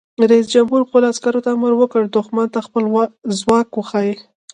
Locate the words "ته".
1.45-1.49, 2.53-2.59